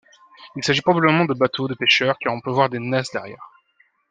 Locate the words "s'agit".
0.63-0.81